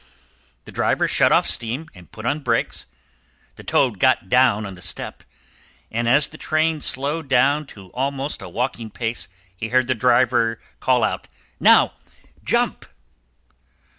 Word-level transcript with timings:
The 0.65 0.71
driver 0.71 1.07
shut 1.07 1.31
off 1.31 1.47
steam 1.47 1.87
and 1.93 2.11
put 2.11 2.25
on 2.25 2.39
brakes, 2.39 2.87
the 3.55 3.63
Toad 3.63 3.99
got 3.99 4.29
down 4.29 4.65
on 4.65 4.73
the 4.73 4.81
step, 4.81 5.21
and 5.91 6.09
as 6.09 6.29
the 6.29 6.39
train 6.39 6.81
slowed 6.81 7.27
down 7.27 7.67
to 7.67 7.89
almost 7.91 8.41
a 8.41 8.49
walking 8.49 8.89
pace 8.89 9.27
he 9.55 9.67
heard 9.67 9.85
the 9.85 9.93
driver 9.93 10.59
call 10.79 11.03
out, 11.03 11.27
"Now, 11.59 11.93
jump!" 12.43 12.87